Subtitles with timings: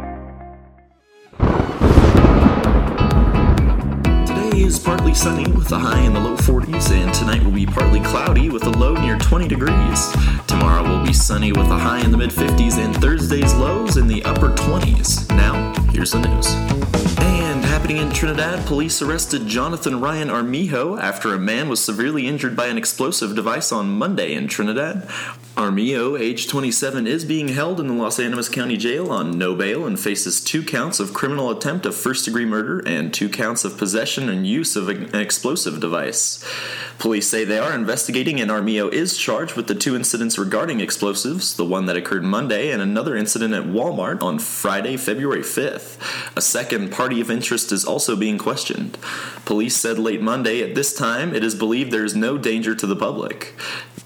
[4.84, 8.50] Partly sunny with a high in the low 40s, and tonight will be partly cloudy
[8.50, 10.12] with a low near 20 degrees.
[10.46, 14.06] Tomorrow will be sunny with a high in the mid 50s, and Thursday's lows in
[14.06, 15.28] the upper 20s.
[15.30, 16.46] Now, here's the news.
[17.18, 22.54] And happening in Trinidad, police arrested Jonathan Ryan Armijo after a man was severely injured
[22.54, 25.08] by an explosive device on Monday in Trinidad.
[25.56, 29.86] Armijo, age 27, is being held in the Las Animas County Jail on no bail
[29.86, 33.78] and faces two counts of criminal attempt of first degree murder and two counts of
[33.78, 36.44] possession and use of an explosive device.
[36.98, 41.56] Police say they are investigating, and Armijo is charged with the two incidents regarding explosives
[41.56, 45.98] the one that occurred Monday and another incident at Walmart on Friday, February 5th.
[46.36, 48.98] A second party of interest is also being questioned.
[49.44, 52.86] Police said late Monday at this time it is believed there is no danger to
[52.88, 53.54] the public.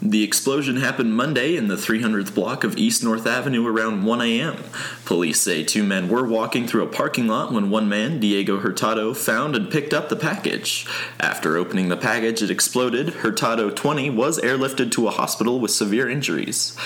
[0.01, 4.63] The explosion happened Monday in the 300th block of East North Avenue around 1 a.m.
[5.03, 9.13] Police say two men were walking through a parking lot when one man, Diego Hurtado,
[9.13, 10.87] found and picked up the package.
[11.19, 13.09] After opening the package, it exploded.
[13.09, 16.77] Hurtado, 20, was airlifted to a hospital with severe injuries.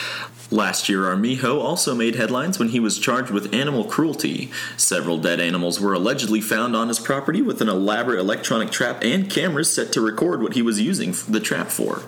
[0.49, 4.49] Last year, Armijo also made headlines when he was charged with animal cruelty.
[4.75, 9.29] Several dead animals were allegedly found on his property with an elaborate electronic trap and
[9.29, 12.01] cameras set to record what he was using the trap for.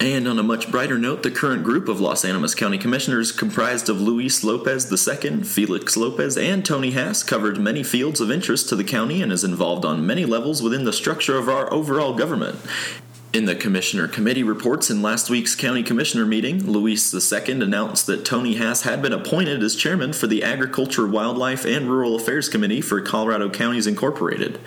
[0.00, 3.88] And on a much brighter note, the current group of Las Animas County Commissioners, comprised
[3.88, 8.76] of Luis Lopez II, Felix Lopez, and Tony Hass, covered many fields of interest to
[8.76, 12.60] the county and is involved on many levels within the structure of our overall government.
[13.32, 18.24] In the Commissioner Committee reports in last week's County Commissioner meeting, Luis II announced that
[18.24, 22.80] Tony Hass had been appointed as chairman for the Agriculture, Wildlife, and Rural Affairs Committee
[22.80, 24.60] for Colorado Counties Incorporated.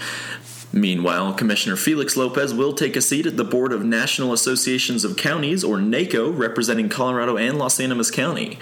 [0.73, 5.17] Meanwhile, Commissioner Felix Lopez will take a seat at the Board of National Associations of
[5.17, 8.57] Counties, or NACO, representing Colorado and Las Animas County.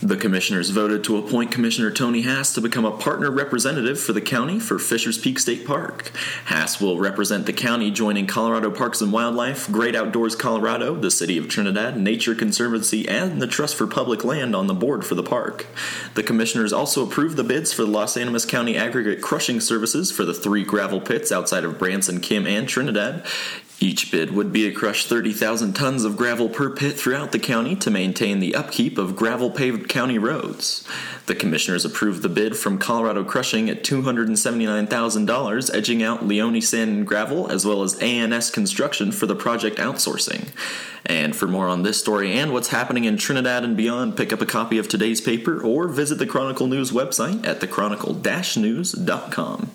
[0.00, 4.20] The commissioners voted to appoint Commissioner Tony Haas to become a partner representative for the
[4.20, 6.12] county for Fishers Peak State Park.
[6.44, 11.36] Haas will represent the county joining Colorado Parks and Wildlife, Great Outdoors Colorado, the City
[11.36, 15.22] of Trinidad, Nature Conservancy, and the Trust for Public Land on the board for the
[15.24, 15.66] park.
[16.14, 20.24] The commissioners also approved the bids for the Las Animas County aggregate crushing services for
[20.24, 23.26] the three gravel pits outside of Branson, Kim, and Trinidad.
[23.80, 27.76] Each bid would be to crush 30,000 tons of gravel per pit throughout the county
[27.76, 30.84] to maintain the upkeep of gravel paved county roads.
[31.26, 37.06] The commissioners approved the bid from Colorado Crushing at $279,000, edging out Leone Sand and
[37.06, 40.48] Gravel as well as ANS Construction for the project outsourcing.
[41.06, 44.40] And for more on this story and what's happening in Trinidad and beyond, pick up
[44.40, 49.70] a copy of today's paper or visit the Chronicle News website at thechronicle-news.com.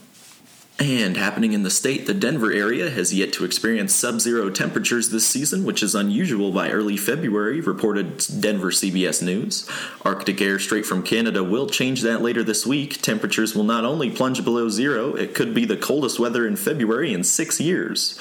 [0.84, 5.08] And happening in the state, the Denver area has yet to experience sub zero temperatures
[5.08, 9.66] this season, which is unusual by early February, reported Denver CBS News.
[10.02, 13.02] Arctic air straight from Canada will change that later this week.
[13.02, 17.14] Temperatures will not only plunge below zero, it could be the coldest weather in February
[17.14, 18.20] in six years.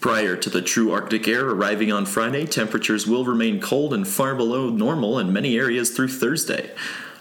[0.00, 4.36] Prior to the true Arctic air arriving on Friday, temperatures will remain cold and far
[4.36, 6.70] below normal in many areas through Thursday.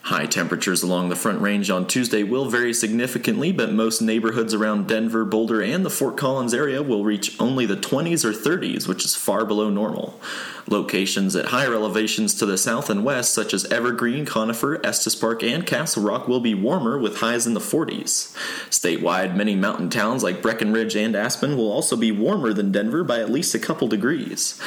[0.04, 4.88] High temperatures along the Front Range on Tuesday will vary significantly, but most neighborhoods around
[4.88, 9.06] Denver, Boulder, and the Fort Collins area will reach only the 20s or 30s, which
[9.06, 10.20] is far below normal.
[10.68, 15.44] Locations at higher elevations to the south and west, such as Evergreen, Conifer, Estes Park,
[15.44, 18.36] and Castle Rock, will be warmer with highs in the 40s.
[18.72, 23.20] Statewide, many mountain towns like Breckenridge and Aspen will also be warmer than Denver by
[23.20, 24.60] at least a couple degrees.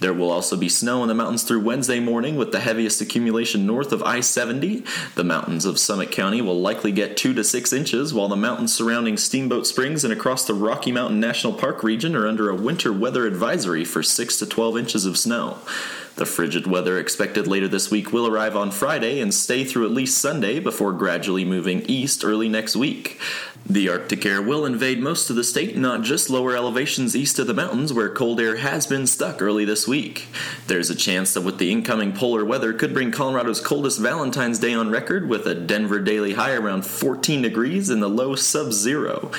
[0.00, 3.64] There will also be snow in the mountains through Wednesday morning with the heaviest accumulation
[3.64, 4.84] north of I 70.
[5.14, 8.74] The mountains of Summit County will likely get 2 to 6 inches, while the mountains
[8.74, 12.92] surrounding Steamboat Springs and across the Rocky Mountain National Park region are under a winter
[12.92, 15.58] weather advisory for 6 to 12 inches of snow.
[16.16, 19.90] The frigid weather expected later this week will arrive on Friday and stay through at
[19.90, 23.20] least Sunday before gradually moving east early next week.
[23.66, 27.46] The Arctic air will invade most of the state, not just lower elevations east of
[27.46, 30.26] the mountains where cold air has been stuck early this week.
[30.66, 34.74] There's a chance that with the incoming polar weather could bring Colorado's coldest Valentine's Day
[34.74, 39.30] on record with a Denver daily high around 14 degrees and the low sub-zero.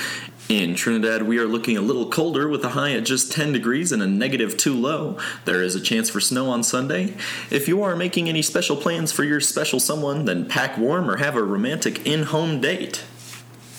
[0.50, 3.92] In Trinidad, we are looking a little colder with a high at just 10 degrees
[3.92, 5.20] and a negative 2 low.
[5.46, 7.14] There is a chance for snow on Sunday.
[7.52, 11.18] If you are making any special plans for your special someone, then pack warm or
[11.18, 13.04] have a romantic in home date.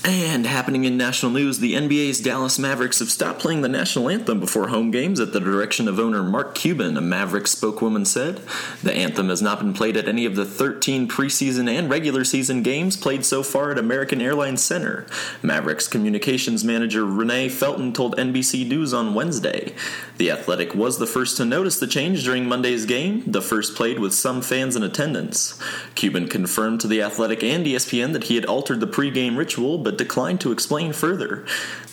[0.06, 4.38] And happening in national news, the NBA's Dallas Mavericks have stopped playing the national anthem
[4.38, 8.40] before home games at the direction of owner Mark Cuban, a Mavericks spokeswoman said.
[8.84, 12.62] The anthem has not been played at any of the 13 preseason and regular season
[12.62, 15.06] games played so far at American Airlines Center.
[15.42, 19.74] Mavericks communications manager Renee Felton told NBC News on Wednesday.
[20.18, 23.98] The Athletic was the first to notice the change during Monday's game, the first played
[23.98, 25.58] with some fans in attendance.
[25.94, 29.98] Cuban confirmed to The Athletic and ESPN that he had altered the pregame ritual, but
[29.98, 31.44] declined to explain further.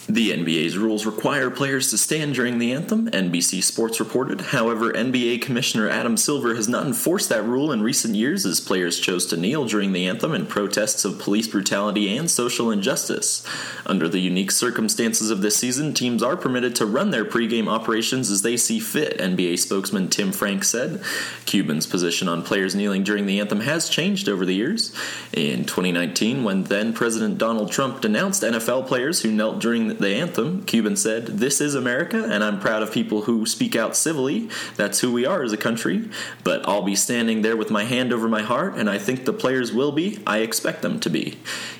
[0.09, 4.41] The NBA's rules require players to stand during the anthem, NBC Sports reported.
[4.41, 8.99] However, NBA Commissioner Adam Silver has not enforced that rule in recent years as players
[8.99, 13.47] chose to kneel during the anthem in protests of police brutality and social injustice.
[13.85, 18.29] Under the unique circumstances of this season, teams are permitted to run their pregame operations
[18.29, 21.01] as they see fit, NBA spokesman Tim Frank said.
[21.45, 24.93] Cuban's position on players kneeling during the anthem has changed over the years.
[25.31, 30.63] In 2019, when then President Donald Trump denounced NFL players who knelt during the anthem,
[30.63, 34.49] Cuban said, This is America, and I'm proud of people who speak out civilly.
[34.75, 36.09] That's who we are as a country.
[36.43, 39.33] But I'll be standing there with my hand over my heart, and I think the
[39.33, 40.19] players will be.
[40.25, 41.37] I expect them to be.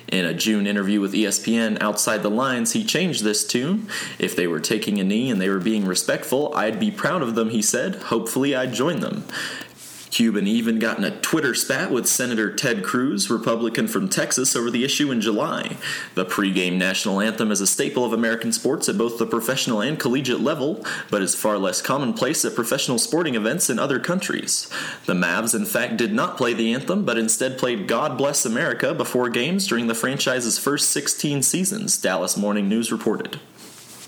[0.08, 3.88] In a June interview with ESPN Outside the Lines, he changed this tune.
[4.18, 7.34] If they were taking a knee and they were being respectful, I'd be proud of
[7.34, 7.96] them, he said.
[7.96, 9.24] Hopefully, I'd join them.
[10.14, 14.70] Cuban even got in a Twitter spat with Senator Ted Cruz, Republican from Texas, over
[14.70, 15.76] the issue in July.
[16.14, 19.98] The pregame national anthem is a staple of American sports at both the professional and
[19.98, 24.70] collegiate level, but is far less commonplace at professional sporting events in other countries.
[25.06, 28.94] The Mavs, in fact, did not play the anthem, but instead played God Bless America
[28.94, 33.40] before games during the franchise's first 16 seasons, Dallas Morning News reported.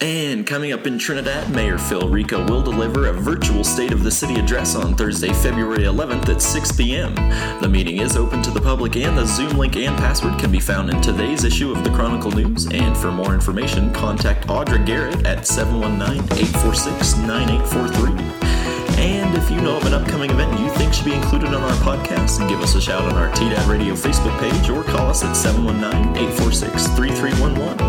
[0.00, 4.10] And coming up in Trinidad, Mayor Phil Rico will deliver a virtual State of the
[4.10, 7.14] City address on Thursday, February 11th at 6 p.m.
[7.62, 10.60] The meeting is open to the public, and the Zoom link and password can be
[10.60, 12.66] found in today's issue of the Chronicle News.
[12.66, 18.95] And for more information, contact Audra Garrett at 719 846 9843.
[18.98, 21.76] And if you know of an upcoming event you think should be included on our
[21.84, 25.34] podcast, give us a shout on our TDAD Radio Facebook page or call us at
[25.34, 27.86] 719 846 3311.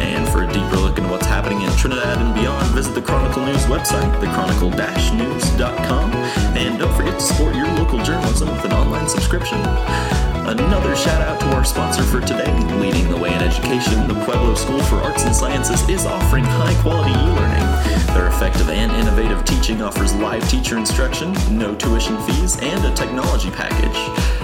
[0.00, 3.46] And for a deeper look into what's happening in Trinidad and beyond, visit the Chronicle
[3.46, 6.12] News website, thechronicle-news.com.
[6.56, 9.60] And don't forget to support your local journalism with an online subscription.
[10.48, 14.08] Another shout out to our sponsor for today, leading the way in education.
[14.08, 17.66] The Pueblo School for Arts and Sciences is offering high quality e learning.
[18.14, 23.50] Their effective and innovative teaching offers live teacher instruction, no tuition fees, and a technology
[23.50, 23.98] package.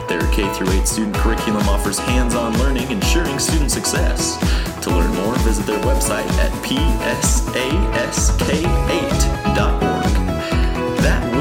[0.08, 4.38] Their K 8 student curriculum offers hands on learning, ensuring student success.
[4.82, 7.06] To learn more, visit their website at psask8.org.
[11.02, 11.35] That